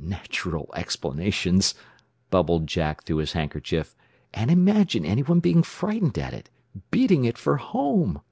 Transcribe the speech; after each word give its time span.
"Natural 0.00 0.70
explanations!" 0.74 1.74
bubbled 2.30 2.66
Jack 2.66 3.02
through 3.04 3.18
his 3.18 3.34
handkerchief. 3.34 3.94
"And 4.32 4.50
imagine 4.50 5.04
anyone 5.04 5.40
being 5.40 5.62
frightened 5.62 6.16
at 6.16 6.32
it 6.32 6.48
beating 6.90 7.26
it 7.26 7.36
for 7.36 7.58
home!" 7.58 8.22